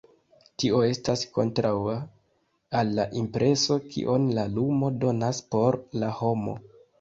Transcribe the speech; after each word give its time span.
Tio 0.61 0.77
estas 0.85 1.25
kontraŭa 1.35 1.97
al 2.79 2.89
la 3.01 3.05
impreso 3.21 3.77
kion 3.97 4.27
la 4.39 4.47
lumo 4.57 4.91
donas 5.05 5.43
por 5.53 5.79
la 6.05 6.11
homo. 6.23 6.59